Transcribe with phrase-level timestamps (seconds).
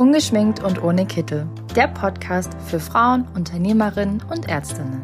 [0.00, 1.46] Ungeschminkt und ohne Kittel.
[1.76, 5.02] Der Podcast für Frauen, Unternehmerinnen und Ärztinnen.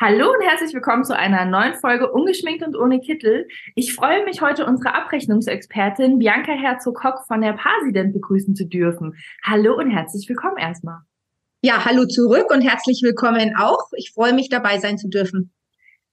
[0.00, 3.46] Hallo und herzlich willkommen zu einer neuen Folge Ungeschminkt und ohne Kittel.
[3.76, 9.14] Ich freue mich heute unsere Abrechnungsexpertin Bianca Herzog-Hock von der Pasident begrüßen zu dürfen.
[9.44, 10.98] Hallo und herzlich willkommen erstmal.
[11.62, 13.86] Ja, hallo zurück und herzlich willkommen auch.
[13.94, 15.52] Ich freue mich dabei sein zu dürfen.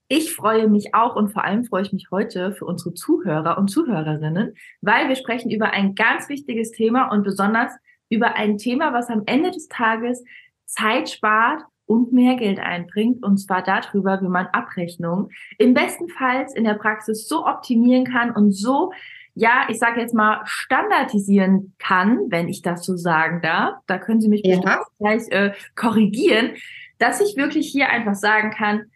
[0.10, 3.68] Ich freue mich auch und vor allem freue ich mich heute für unsere Zuhörer und
[3.68, 7.74] Zuhörerinnen, weil wir sprechen über ein ganz wichtiges Thema und besonders
[8.10, 10.24] über ein Thema, was am Ende des Tages
[10.66, 16.46] Zeit spart und mehr Geld einbringt, und zwar darüber, wie man Abrechnungen im besten Fall
[16.56, 18.92] in der Praxis so optimieren kann und so,
[19.34, 23.76] ja, ich sage jetzt mal, standardisieren kann, wenn ich das so sagen darf.
[23.86, 24.82] Da können Sie mich ja.
[24.98, 26.52] gleich äh, korrigieren,
[26.98, 28.90] dass ich wirklich hier einfach sagen kann,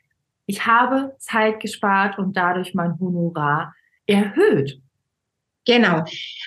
[0.51, 3.73] ich habe Zeit gespart und dadurch mein Honorar
[4.05, 4.81] erhöht.
[5.65, 6.03] Genau.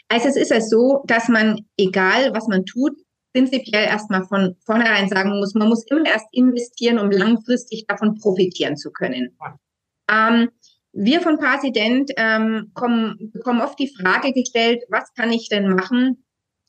[0.09, 2.93] Also es ist ja so, dass man, egal was man tut,
[3.33, 8.77] prinzipiell erstmal von vornherein sagen muss, man muss immer erst investieren, um langfristig davon profitieren
[8.77, 9.37] zu können.
[10.11, 10.51] Ähm,
[10.93, 16.24] wir von Pasident ähm, kommen, bekommen oft die Frage gestellt, was kann ich denn machen,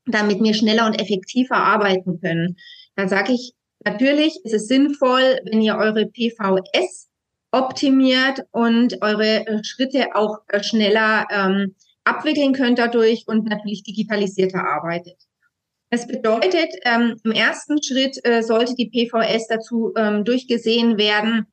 [0.05, 2.55] damit wir schneller und effektiver arbeiten können?
[2.95, 7.09] Da sage ich, natürlich ist es sinnvoll, wenn ihr eure PVS
[7.55, 15.17] optimiert und eure Schritte auch äh, schneller ähm, abwickeln könnt dadurch und natürlich digitalisierter arbeitet.
[15.89, 21.47] Das bedeutet, ähm, im ersten Schritt äh, sollte die PVS dazu ähm, durchgesehen werden,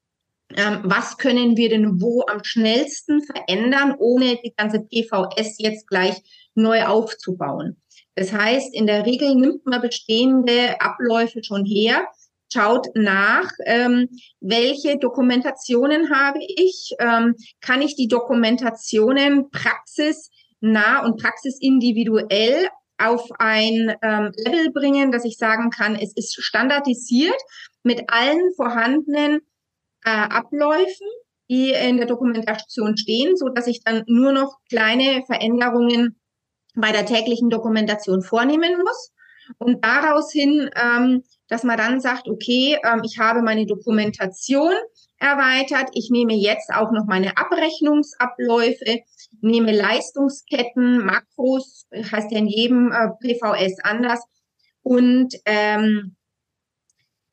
[0.57, 6.17] ähm, was können wir denn wo am schnellsten verändern, ohne die ganze PVS jetzt gleich
[6.55, 7.81] neu aufzubauen.
[8.17, 12.07] Das heißt, in der Regel nimmt man bestehende Abläufe schon her
[12.53, 14.09] schaut nach, ähm,
[14.41, 24.33] welche Dokumentationen habe ich, ähm, kann ich die Dokumentationen praxisnah und praxisindividuell auf ein ähm,
[24.37, 27.41] Level bringen, dass ich sagen kann, es ist standardisiert
[27.83, 29.41] mit allen vorhandenen
[30.05, 31.07] äh, Abläufen,
[31.51, 36.21] die in der Dokumentation stehen, so dass ich dann nur noch kleine Veränderungen
[36.75, 39.12] bei der täglichen Dokumentation vornehmen muss
[39.59, 44.73] und daraus hin ähm, dass man dann sagt, okay, ähm, ich habe meine Dokumentation
[45.19, 49.01] erweitert, ich nehme jetzt auch noch meine Abrechnungsabläufe,
[49.43, 54.25] nehme Leistungsketten, Makros, heißt ja in jedem äh, PVS anders
[54.81, 56.17] und ähm,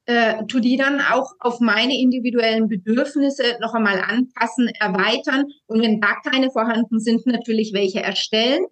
[0.06, 5.46] äh, tu die dann auch auf meine individuellen Bedürfnisse noch einmal anpassen, erweitern.
[5.68, 8.66] Und wenn da keine vorhanden sind, natürlich welche erstellen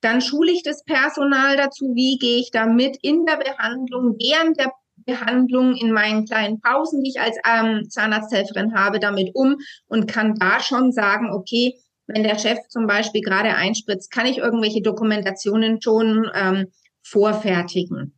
[0.00, 4.72] dann schule ich das Personal dazu, wie gehe ich damit in der Behandlung, während der
[5.06, 10.34] Behandlung, in meinen kleinen Pausen, die ich als ähm, Zahnarzthelferin habe, damit um und kann
[10.34, 11.74] da schon sagen, okay,
[12.06, 16.66] wenn der Chef zum Beispiel gerade einspritzt, kann ich irgendwelche Dokumentationen schon ähm,
[17.02, 18.14] vorfertigen.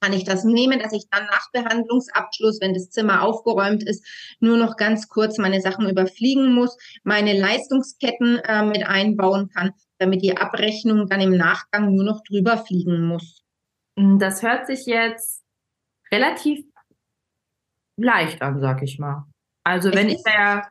[0.00, 4.06] Kann ich das nehmen, dass ich dann nach Behandlungsabschluss, wenn das Zimmer aufgeräumt ist,
[4.38, 10.22] nur noch ganz kurz meine Sachen überfliegen muss, meine Leistungsketten äh, mit einbauen kann damit
[10.22, 13.42] die Abrechnung dann im Nachgang nur noch drüber fliegen muss.
[13.96, 15.42] Mm, das hört sich jetzt
[16.12, 16.64] relativ
[17.96, 19.26] leicht an, sag ich mal.
[19.64, 20.62] Also wenn ich da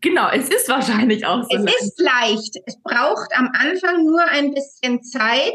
[0.00, 1.56] Genau, es ist wahrscheinlich auch so.
[1.56, 1.80] Es leicht.
[1.80, 2.56] ist leicht.
[2.66, 5.54] Es braucht am Anfang nur ein bisschen Zeit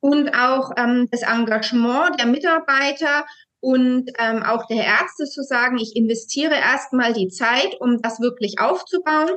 [0.00, 3.24] und auch ähm, das Engagement der Mitarbeiter
[3.60, 8.60] und ähm, auch der Ärzte zu sagen, ich investiere erstmal die Zeit, um das wirklich
[8.60, 9.30] aufzubauen.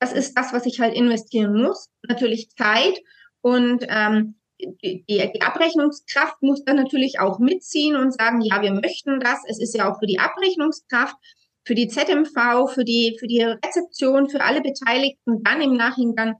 [0.00, 1.88] Das ist das, was ich halt investieren muss.
[2.08, 3.00] Natürlich Zeit
[3.42, 4.40] und ähm,
[4.82, 9.40] die, die Abrechnungskraft muss dann natürlich auch mitziehen und sagen, ja, wir möchten das.
[9.46, 11.16] Es ist ja auch für die Abrechnungskraft,
[11.64, 16.34] für die ZMV, für die, für die Rezeption, für alle Beteiligten dann im Nachhinein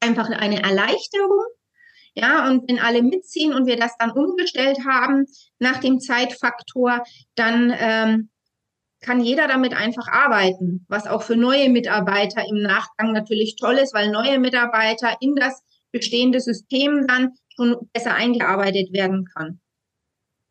[0.00, 1.44] einfach eine Erleichterung.
[2.14, 5.26] Ja, und wenn alle mitziehen und wir das dann umgestellt haben
[5.58, 7.04] nach dem Zeitfaktor,
[7.36, 8.30] dann ähm,
[9.00, 13.94] kann jeder damit einfach arbeiten, was auch für neue Mitarbeiter im Nachgang natürlich toll ist,
[13.94, 19.60] weil neue Mitarbeiter in das bestehende System dann schon besser eingearbeitet werden kann.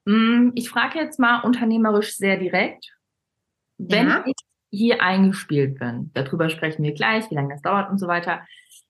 [0.07, 2.92] Hm, ich frage jetzt mal unternehmerisch sehr direkt.
[3.78, 4.24] Wenn ja.
[4.25, 4.36] ich
[4.72, 8.42] hier eingespielt bin, darüber sprechen wir gleich, wie lange das dauert und so weiter.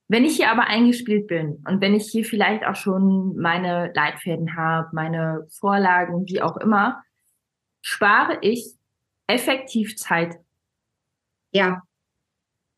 [0.08, 4.56] Wenn ich hier aber eingespielt bin und wenn ich hier vielleicht auch schon meine Leitfäden
[4.56, 7.04] habe, meine Vorlagen, wie auch immer,
[7.82, 8.79] spare ich
[9.30, 10.36] effektiv Zeit.
[11.52, 11.82] Ja.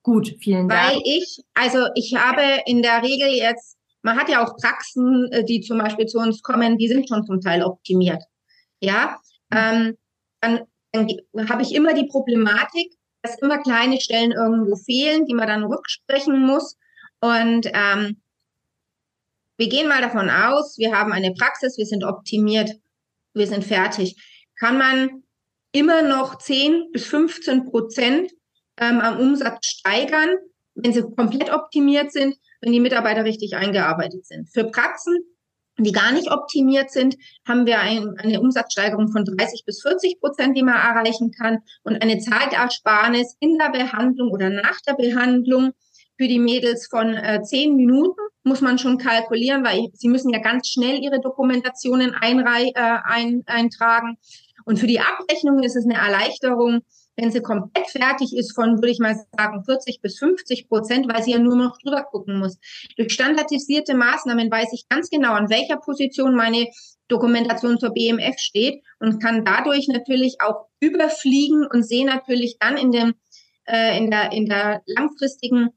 [0.04, 0.94] Gut, vielen Dank.
[0.94, 5.44] Weil ich, also ich habe in der Regel jetzt, man hat ja auch Praxen, äh,
[5.44, 8.24] die zum Beispiel zu uns kommen, die sind schon zum Teil optimiert.
[8.80, 9.20] Ja,
[9.52, 9.98] ähm,
[10.42, 10.62] dann,
[10.92, 15.64] dann habe ich immer die Problematik, dass immer kleine Stellen irgendwo fehlen, die man dann
[15.64, 16.78] rücksprechen muss.
[17.20, 18.22] Und ähm,
[19.58, 22.72] wir gehen mal davon aus, wir haben eine Praxis, wir sind optimiert,
[23.36, 24.16] wir sind fertig.
[24.58, 25.24] Kann man
[25.72, 28.32] immer noch 10 bis 15 Prozent
[28.78, 30.38] ähm, am Umsatz steigern,
[30.76, 34.50] wenn sie komplett optimiert sind, wenn die Mitarbeiter richtig eingearbeitet sind.
[34.52, 35.18] Für Praxen,
[35.78, 37.16] die gar nicht optimiert sind,
[37.48, 42.02] haben wir ein, eine Umsatzsteigerung von 30 bis 40 Prozent, die man erreichen kann und
[42.02, 45.72] eine Zeitersparnis in der Behandlung oder nach der Behandlung
[46.18, 50.40] für die Mädels von äh, zehn Minuten muss man schon kalkulieren, weil sie müssen ja
[50.40, 54.18] ganz schnell ihre Dokumentationen einrei äh, ein, eintragen.
[54.72, 56.80] Und für die Abrechnung ist es eine Erleichterung,
[57.18, 61.22] wenn sie komplett fertig ist, von, würde ich mal sagen, 40 bis 50 Prozent, weil
[61.22, 62.58] sie ja nur noch drüber gucken muss.
[62.96, 66.70] Durch standardisierte Maßnahmen weiß ich ganz genau, an welcher Position meine
[67.10, 72.94] Dokumentation zur BMF steht und kann dadurch natürlich auch überfliegen und sehe natürlich dann in
[72.94, 73.16] dem,
[73.68, 75.72] äh, in der, in der langfristigen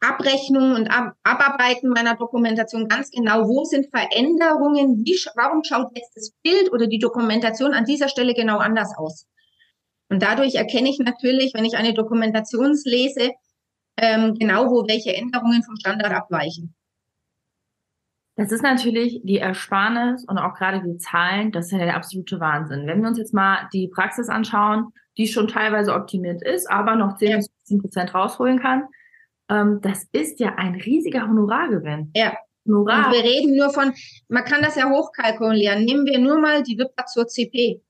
[0.00, 6.16] Abrechnung und Ab Abarbeiten meiner Dokumentation ganz genau, wo sind Veränderungen, wie, warum schaut jetzt
[6.16, 9.26] das Bild oder die Dokumentation an dieser Stelle genau anders aus.
[10.08, 13.30] Und dadurch erkenne ich natürlich, wenn ich eine Dokumentation lese,
[13.96, 16.74] ähm, genau, wo welche Änderungen vom Standard abweichen.
[18.36, 22.40] Das ist natürlich die Ersparnis und auch gerade die Zahlen, das ist ja der absolute
[22.40, 22.86] Wahnsinn.
[22.86, 27.18] Wenn wir uns jetzt mal die Praxis anschauen, die schon teilweise optimiert ist, aber noch
[27.18, 28.84] 10 bis 15 Prozent rausholen kann,
[29.50, 32.10] ähm, das ist ja ein riesiger Honorargewinn.
[32.14, 32.36] Ja.
[32.66, 33.06] Honorar.
[33.06, 33.92] Und wir reden nur von,
[34.28, 35.84] man kann das ja hochkalkulieren.
[35.84, 37.82] Nehmen wir nur mal die WIPA zur CP.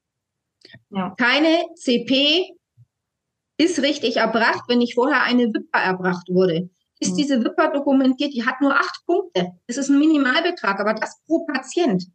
[0.91, 1.15] Ja.
[1.19, 2.55] Keine CP
[3.59, 6.71] ist richtig erbracht, wenn nicht vorher eine Wipper erbracht wurde.
[6.99, 7.17] Ist mhm.
[7.17, 9.53] diese Wipper dokumentiert, die hat nur acht Punkte.
[9.67, 12.07] Das ist ein Minimalbetrag, aber das pro Patient.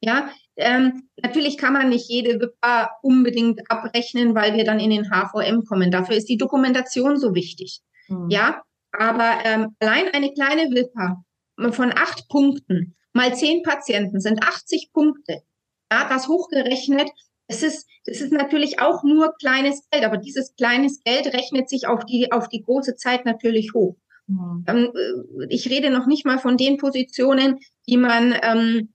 [0.00, 5.10] Ja, ähm, natürlich kann man nicht jede Wipper unbedingt abrechnen, weil wir dann in den
[5.10, 5.92] HVM kommen.
[5.92, 7.80] Dafür ist die Dokumentation so wichtig.
[8.08, 8.28] Mhm.
[8.28, 8.62] Ja,
[8.92, 11.24] aber ähm, allein eine kleine Wipper
[11.72, 15.42] von acht Punkten mal zehn Patienten sind 80 Punkte.
[15.90, 17.10] Ja, das hochgerechnet
[17.52, 21.86] es ist, es ist natürlich auch nur kleines Geld, aber dieses kleines Geld rechnet sich
[21.86, 23.96] auf die, auf die große Zeit natürlich hoch.
[24.26, 24.64] Mhm.
[24.66, 28.92] Ähm, äh, ich rede noch nicht mal von den Positionen, die man ähm,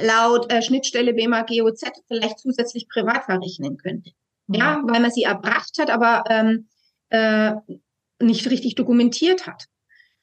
[0.00, 4.10] laut äh, Schnittstelle BMA GOZ vielleicht zusätzlich privat verrechnen könnte.
[4.46, 4.54] Mhm.
[4.54, 6.68] Ja, weil man sie erbracht hat, aber ähm,
[7.10, 7.52] äh,
[8.20, 9.66] nicht richtig dokumentiert hat.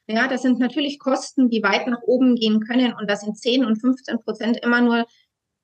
[0.06, 3.64] Ja, das sind natürlich Kosten, die weit nach oben gehen können und das sind 10
[3.64, 5.06] und 15 Prozent immer nur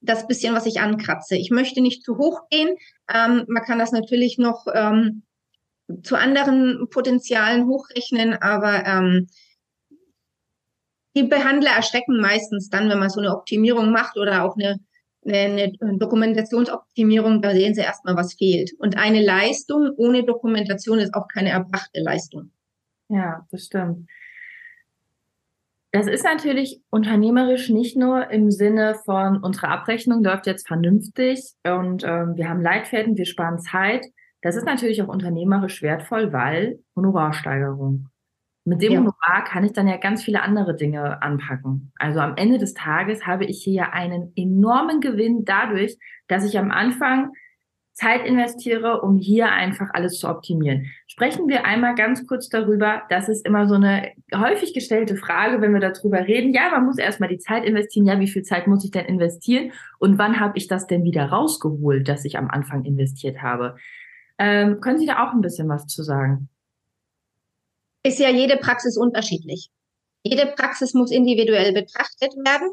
[0.00, 1.37] das bisschen, was ich ankratze.
[1.37, 2.77] Ich möchte nicht zu hoch gehen.
[3.12, 5.25] Ähm, man kann das natürlich noch ähm,
[6.03, 9.26] zu anderen Potenzialen hochrechnen, aber ähm,
[11.17, 14.81] die Behandler erschrecken meistens dann, wenn man so eine Optimierung macht oder auch eine, eine,
[15.27, 18.73] eine Dokumentationsoptimierung, da sehen sie erstmal, was fehlt.
[18.79, 22.51] Und eine Leistung ohne Dokumentation ist auch keine erbrachte Leistung.
[23.09, 24.09] Ja, das stimmt.
[25.93, 32.05] Das ist natürlich unternehmerisch nicht nur im Sinne von unsere Abrechnung läuft jetzt vernünftig und
[32.05, 34.07] ähm, wir haben Leitfäden, wir sparen Zeit.
[34.41, 38.10] Das ist natürlich auch unternehmerisch wertvoll, weil Honorarsteigerung.
[38.65, 38.99] Mit dem ja.
[39.01, 41.93] Honorar kann ich dann ja ganz viele andere Dinge anpacken.
[41.97, 45.97] Also am Ende des Tages habe ich hier ja einen enormen Gewinn dadurch,
[46.29, 47.33] dass ich am Anfang
[48.01, 50.87] Zeit investiere, um hier einfach alles zu optimieren.
[51.07, 55.75] Sprechen wir einmal ganz kurz darüber, das ist immer so eine häufig gestellte Frage, wenn
[55.75, 56.55] wir darüber reden.
[56.55, 58.07] Ja, man muss erstmal die Zeit investieren.
[58.07, 59.73] Ja, wie viel Zeit muss ich denn investieren?
[59.99, 63.76] Und wann habe ich das denn wieder rausgeholt, dass ich am Anfang investiert habe?
[64.38, 66.49] Ähm, können Sie da auch ein bisschen was zu sagen?
[68.02, 69.69] Ist ja jede Praxis unterschiedlich.
[70.23, 72.73] Jede Praxis muss individuell betrachtet werden.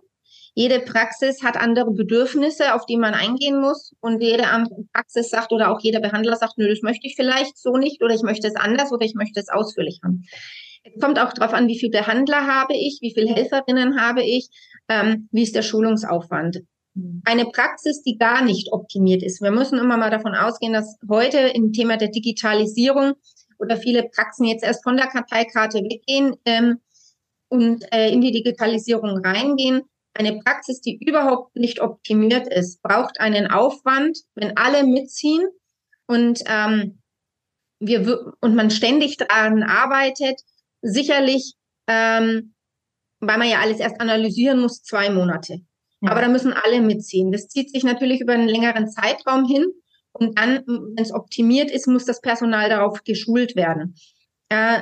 [0.53, 3.93] Jede Praxis hat andere Bedürfnisse, auf die man eingehen muss.
[4.00, 7.57] Und jede andere Praxis sagt oder auch jeder Behandler sagt, nö, das möchte ich vielleicht
[7.57, 10.25] so nicht oder ich möchte es anders oder ich möchte es ausführlich haben.
[10.84, 14.50] Es kommt auch darauf an, wie viele Behandler habe ich, wie viele Helferinnen habe ich,
[14.89, 16.62] ähm, wie ist der Schulungsaufwand.
[17.25, 19.41] Eine Praxis, die gar nicht optimiert ist.
[19.41, 23.13] Wir müssen immer mal davon ausgehen, dass heute im Thema der Digitalisierung
[23.60, 26.80] oder viele Praxen jetzt erst von der Karteikarte weggehen ähm,
[27.50, 29.84] und äh, in die Digitalisierung reingehen.
[30.14, 35.48] Eine Praxis, die überhaupt nicht optimiert ist, braucht einen Aufwand, wenn alle mitziehen
[36.08, 37.02] und ähm,
[37.80, 40.42] wir und man ständig daran arbeitet,
[40.82, 41.54] sicherlich,
[41.88, 42.56] ähm,
[43.20, 45.62] weil man ja alles erst analysieren muss, zwei Monate.
[46.02, 46.12] Ja.
[46.12, 47.32] Aber da müssen alle mitziehen.
[47.32, 49.66] Das zieht sich natürlich über einen längeren Zeitraum hin.
[50.19, 53.95] Und dann, wenn es optimiert ist, muss das Personal darauf geschult werden.
[54.50, 54.81] Äh,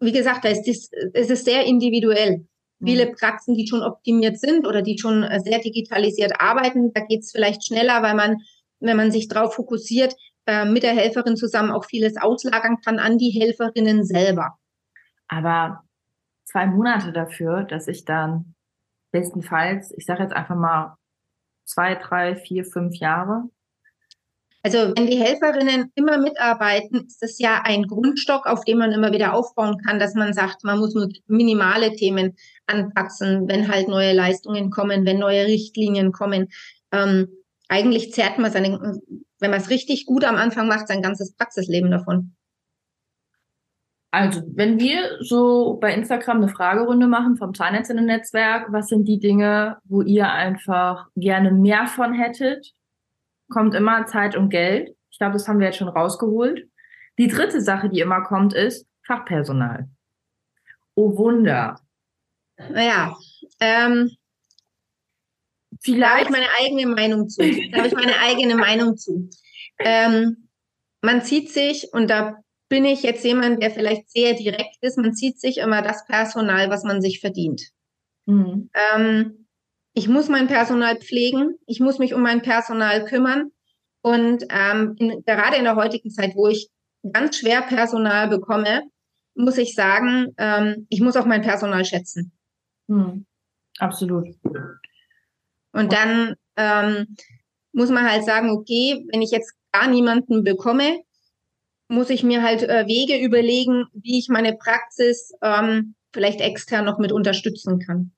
[0.00, 2.46] wie gesagt, da ist das, es ist sehr individuell.
[2.82, 3.14] Viele mhm.
[3.14, 7.32] Praxen, die schon optimiert sind oder die schon äh, sehr digitalisiert arbeiten, da geht es
[7.32, 8.38] vielleicht schneller, weil man,
[8.80, 10.14] wenn man sich darauf fokussiert,
[10.46, 14.56] äh, mit der Helferin zusammen auch vieles auslagern kann an die Helferinnen selber.
[15.28, 15.84] Aber
[16.44, 18.54] zwei Monate dafür, dass ich dann
[19.12, 20.96] bestenfalls, ich sage jetzt einfach mal
[21.66, 23.44] zwei, drei, vier, fünf Jahre?
[24.62, 29.10] Also wenn die Helferinnen immer mitarbeiten, ist das ja ein Grundstock, auf dem man immer
[29.10, 32.36] wieder aufbauen kann, dass man sagt, man muss nur minimale Themen
[32.66, 36.48] anpassen, wenn halt neue Leistungen kommen, wenn neue Richtlinien kommen.
[36.92, 37.28] Ähm,
[37.68, 39.00] eigentlich zerrt man seine,
[39.38, 42.36] wenn man es richtig gut am Anfang macht, sein ganzes Praxisleben davon.
[44.12, 49.78] Also, wenn wir so bei Instagram eine Fragerunde machen vom Zahnärztinnen-Netzwerk, was sind die Dinge,
[49.84, 52.74] wo ihr einfach gerne mehr von hättet?
[53.50, 54.96] Kommt immer Zeit und Geld.
[55.10, 56.68] Ich glaube, das haben wir jetzt schon rausgeholt.
[57.18, 59.88] Die dritte Sache, die immer kommt, ist Fachpersonal.
[60.94, 61.78] Oh Wunder.
[62.56, 63.16] Naja,
[63.60, 64.10] ähm,
[65.82, 66.02] Vielleicht.
[66.02, 67.42] Da habe ich meine eigene Meinung zu.
[67.70, 69.30] Da habe ich meine eigene Meinung zu.
[69.78, 70.48] Ähm,
[71.00, 75.14] man zieht sich, und da bin ich jetzt jemand, der vielleicht sehr direkt ist, man
[75.14, 77.62] zieht sich immer das Personal, was man sich verdient.
[78.26, 78.70] Mhm.
[78.74, 79.39] Ähm,
[80.00, 83.50] ich muss mein Personal pflegen, ich muss mich um mein Personal kümmern.
[84.00, 86.70] Und ähm, in, gerade in der heutigen Zeit, wo ich
[87.12, 88.84] ganz schwer Personal bekomme,
[89.34, 92.32] muss ich sagen, ähm, ich muss auch mein Personal schätzen.
[92.86, 93.26] Mhm.
[93.78, 94.26] Absolut.
[95.72, 97.14] Und dann ähm,
[97.72, 101.02] muss man halt sagen, okay, wenn ich jetzt gar niemanden bekomme,
[101.88, 106.98] muss ich mir halt äh, Wege überlegen, wie ich meine Praxis ähm, vielleicht extern noch
[106.98, 108.12] mit unterstützen kann.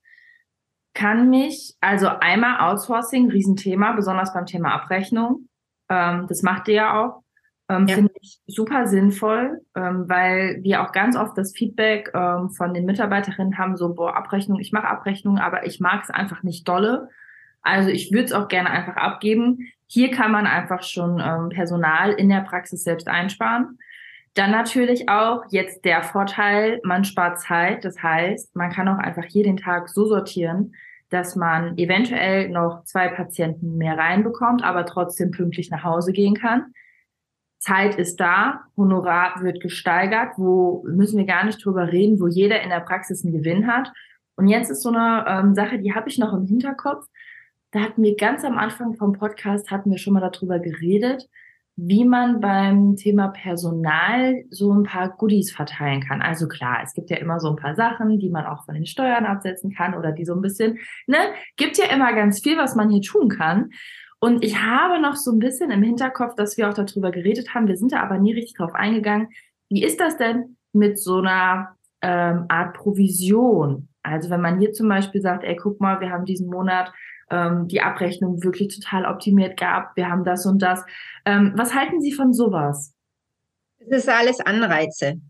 [0.94, 5.48] Kann mich, also einmal Outsourcing, Riesenthema, besonders beim Thema Abrechnung.
[5.88, 7.22] Ähm, das macht ihr ja auch.
[7.68, 7.94] Ähm, ja.
[7.94, 12.84] Finde ich super sinnvoll, ähm, weil wir auch ganz oft das Feedback ähm, von den
[12.84, 17.08] Mitarbeiterinnen haben, so, boah, Abrechnung, ich mache Abrechnung, aber ich mag es einfach nicht dolle.
[17.62, 19.68] Also ich würde es auch gerne einfach abgeben.
[19.86, 23.78] Hier kann man einfach schon ähm, Personal in der Praxis selbst einsparen.
[24.34, 27.84] Dann natürlich auch jetzt der Vorteil, man spart Zeit.
[27.84, 30.74] Das heißt, man kann auch einfach hier den Tag so sortieren,
[31.10, 36.72] dass man eventuell noch zwei Patienten mehr reinbekommt, aber trotzdem pünktlich nach Hause gehen kann.
[37.58, 42.62] Zeit ist da, Honorar wird gesteigert, wo müssen wir gar nicht drüber reden, wo jeder
[42.62, 43.92] in der Praxis einen Gewinn hat.
[44.36, 47.06] Und jetzt ist so eine ähm, Sache, die habe ich noch im Hinterkopf
[47.72, 51.28] da hatten wir ganz am Anfang vom Podcast, hatten wir schon mal darüber geredet,
[51.76, 56.20] wie man beim Thema Personal so ein paar Goodies verteilen kann.
[56.20, 58.84] Also klar, es gibt ja immer so ein paar Sachen, die man auch von den
[58.84, 61.16] Steuern absetzen kann oder die so ein bisschen, ne,
[61.56, 63.70] gibt ja immer ganz viel, was man hier tun kann.
[64.20, 67.66] Und ich habe noch so ein bisschen im Hinterkopf, dass wir auch darüber geredet haben.
[67.66, 69.28] Wir sind da aber nie richtig drauf eingegangen.
[69.68, 73.88] Wie ist das denn mit so einer ähm, Art Provision?
[74.02, 76.92] Also wenn man hier zum Beispiel sagt, ey, guck mal, wir haben diesen Monat
[77.32, 79.96] ähm, die Abrechnung wirklich total optimiert gab.
[79.96, 80.84] Wir haben das und das.
[81.24, 82.92] Ähm, was halten Sie von sowas?
[83.78, 85.20] Es ist alles Anreize.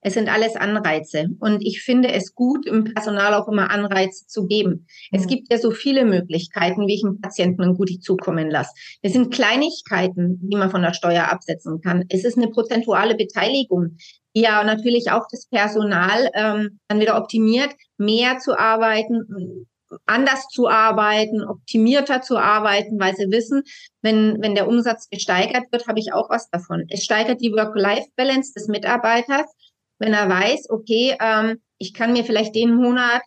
[0.00, 1.26] Es sind alles Anreize.
[1.40, 4.86] Und ich finde es gut, im Personal auch immer Anreize zu geben.
[5.10, 8.70] Es gibt ja so viele Möglichkeiten, wie ich einem Patienten ein Gute zukommen lasse.
[9.02, 12.04] Es sind Kleinigkeiten, die man von der Steuer absetzen kann.
[12.10, 13.96] Es ist eine prozentuale Beteiligung,
[14.36, 19.66] die ja natürlich auch das Personal ähm, dann wieder optimiert, mehr zu arbeiten,
[20.06, 23.62] anders zu arbeiten, optimierter zu arbeiten, weil sie wissen,
[24.02, 26.84] wenn, wenn der Umsatz gesteigert wird, habe ich auch was davon.
[26.88, 29.50] Es steigert die Work-Life-Balance des Mitarbeiters,
[29.98, 33.22] wenn er weiß, okay, ähm, ich kann mir vielleicht den Monat,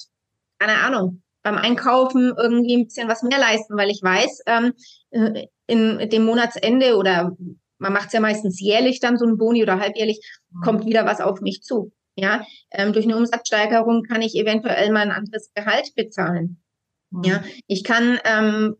[0.59, 4.73] keine Ahnung, beim Einkaufen irgendwie ein bisschen was mehr leisten, weil ich weiß, ähm,
[5.11, 7.35] äh, in dem Monatsende oder
[7.77, 10.19] man macht es ja meistens jährlich dann so ein Boni oder halbjährlich,
[10.63, 11.91] kommt wieder was auf mich zu.
[12.15, 16.61] Ja, ähm, durch eine Umsatzsteigerung kann ich eventuell mal ein anderes Gehalt bezahlen.
[17.09, 17.23] Mhm.
[17.23, 18.75] Ja, ich kann ähm,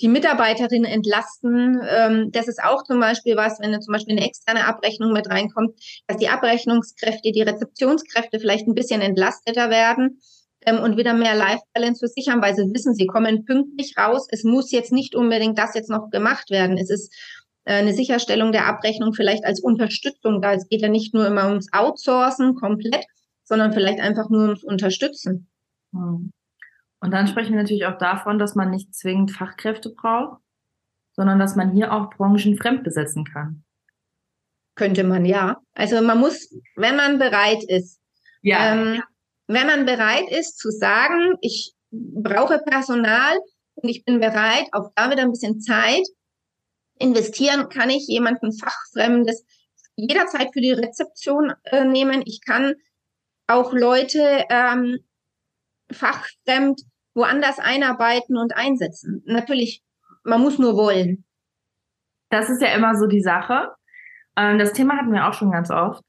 [0.00, 1.80] die Mitarbeiterin entlasten.
[1.88, 5.78] Ähm, das ist auch zum Beispiel was, wenn zum Beispiel eine externe Abrechnung mit reinkommt,
[6.06, 10.20] dass die Abrechnungskräfte, die Rezeptionskräfte vielleicht ein bisschen entlasteter werden
[10.62, 14.26] ähm, und wieder mehr Life-Balance für sich haben, weil sie wissen, sie kommen pünktlich raus.
[14.30, 16.78] Es muss jetzt nicht unbedingt das jetzt noch gemacht werden.
[16.78, 17.12] Es ist
[17.64, 20.54] eine Sicherstellung der Abrechnung vielleicht als Unterstützung da.
[20.54, 23.04] Es geht ja nicht nur immer ums Outsourcen komplett,
[23.44, 25.48] sondern vielleicht einfach nur ums Unterstützen.
[25.92, 26.32] Hm.
[27.00, 30.40] Und dann sprechen wir natürlich auch davon, dass man nicht zwingend Fachkräfte braucht,
[31.14, 33.64] sondern dass man hier auch Branchen fremd besetzen kann.
[34.74, 35.60] Könnte man, ja.
[35.74, 38.00] Also man muss, wenn man bereit ist,
[38.42, 38.74] ja.
[38.74, 39.02] Ähm,
[39.46, 43.38] wenn man bereit ist zu sagen, ich brauche Personal
[43.74, 46.06] und ich bin bereit, auch da wieder ein bisschen Zeit
[47.02, 49.44] investieren, kann ich jemanden Fachfremdes
[49.96, 52.22] jederzeit für die Rezeption äh, nehmen.
[52.24, 52.74] Ich kann
[53.46, 54.98] auch Leute ähm,
[55.90, 56.80] fachfremd
[57.14, 59.22] woanders einarbeiten und einsetzen.
[59.26, 59.82] Natürlich,
[60.24, 61.24] man muss nur wollen.
[62.30, 63.68] Das ist ja immer so die Sache.
[64.36, 66.02] Ähm, das Thema hatten wir auch schon ganz oft.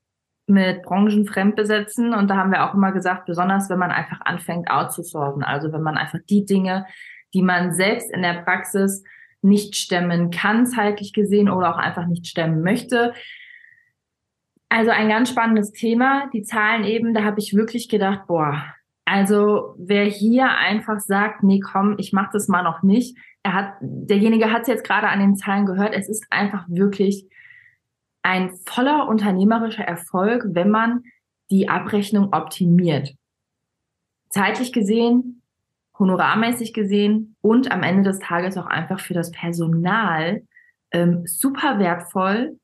[0.46, 4.70] mit Branchen fremdbesetzen und da haben wir auch immer gesagt, besonders wenn man einfach anfängt
[4.70, 6.86] outzusourcen, also wenn man einfach die Dinge,
[7.34, 9.04] die man selbst in der Praxis
[9.44, 13.14] nicht stemmen kann, zeitlich gesehen, oder auch einfach nicht stemmen möchte.
[14.70, 16.30] Also ein ganz spannendes Thema.
[16.34, 18.64] Die Zahlen eben, da habe ich wirklich gedacht, boah,
[19.06, 23.74] also wer hier einfach sagt, nee, komm, ich mache das mal noch nicht, er hat,
[23.82, 27.28] derjenige hat es jetzt gerade an den Zahlen gehört, es ist einfach wirklich
[28.24, 31.04] ein voller unternehmerischer Erfolg, wenn man
[31.52, 33.14] die Abrechnung optimiert.
[34.30, 35.43] Zeitlich gesehen,
[35.98, 40.44] honorarmäßig gesehen und am Ende des Tages auch einfach für das Personal
[40.92, 42.58] ähm, super wertvoll.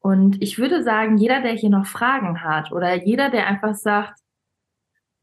[0.00, 4.20] Und ich würde sagen, jeder, der hier noch Fragen hat oder jeder, der einfach sagt,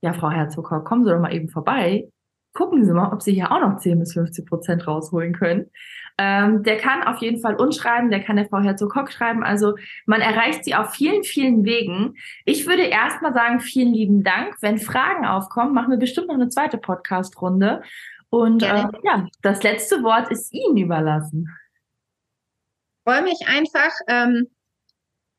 [0.01, 2.09] ja, Frau Herzog, kommen Sie doch mal eben vorbei,
[2.53, 5.71] gucken Sie mal, ob Sie hier auch noch 10 bis 50 Prozent rausholen können.
[6.17, 9.43] Ähm, der kann auf jeden Fall uns schreiben, der kann der Frau Herzog schreiben.
[9.43, 12.15] Also man erreicht sie auf vielen, vielen Wegen.
[12.45, 14.55] Ich würde erstmal sagen, vielen lieben Dank.
[14.61, 17.81] Wenn Fragen aufkommen, machen wir bestimmt noch eine zweite Podcast-Runde.
[18.29, 21.49] Und äh, ja, das letzte Wort ist Ihnen überlassen.
[23.05, 24.47] Ich freue mich einfach, ähm,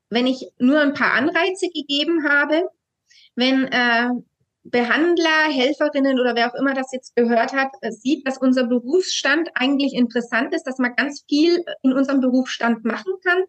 [0.09, 2.69] wenn ich nur ein paar Anreize gegeben habe,
[3.35, 4.09] wenn äh,
[4.65, 9.49] Behandler, Helferinnen oder wer auch immer das jetzt gehört hat, äh, sieht, dass unser Berufsstand
[9.53, 13.43] eigentlich interessant ist, dass man ganz viel in unserem Berufsstand machen kann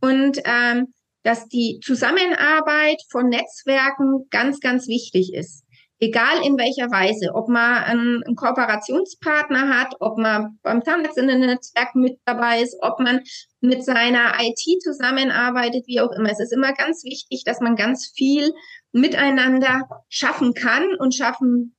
[0.00, 5.64] und ähm, dass die Zusammenarbeit von Netzwerken ganz, ganz wichtig ist.
[5.98, 12.60] Egal in welcher Weise, ob man einen, Kooperationspartner hat, ob man beim Zahnärztinnen-Netzwerk mit dabei
[12.60, 13.22] ist, ob man
[13.60, 16.30] mit seiner IT zusammenarbeitet, wie auch immer.
[16.30, 18.52] Es ist immer ganz wichtig, dass man ganz viel
[18.92, 21.74] miteinander schaffen kann und schaffen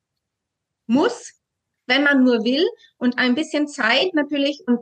[0.87, 1.33] muss,
[1.85, 2.65] wenn man nur will
[2.97, 4.79] und ein bisschen Zeit natürlich und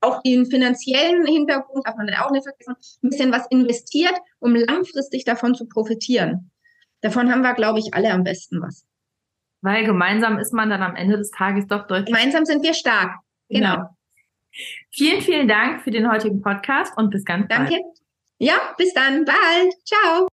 [0.00, 5.24] auch den finanziellen Hintergrund darf man auch nicht vergessen, ein bisschen was investiert, um langfristig
[5.24, 6.50] davon zu profitieren.
[7.00, 8.84] Davon haben wir, glaube ich, alle am besten was.
[9.60, 12.14] Weil gemeinsam ist man dann am Ende des Tages doch deutlich.
[12.14, 13.16] Gemeinsam sind wir stark.
[13.48, 13.74] Genau.
[13.74, 13.88] genau.
[14.90, 17.70] Vielen, vielen Dank für den heutigen Podcast und bis ganz Danke.
[17.70, 17.82] bald.
[17.82, 17.98] Danke.
[18.38, 19.24] Ja, bis dann.
[19.24, 19.74] Bald.
[19.84, 20.26] Ciao.